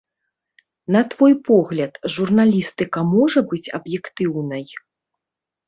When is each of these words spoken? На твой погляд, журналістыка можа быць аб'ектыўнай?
На 0.95 1.01
твой 1.11 1.33
погляд, 1.49 1.93
журналістыка 2.15 2.99
можа 3.13 3.39
быць 3.55 3.63
аб'ектыўнай? 3.81 4.69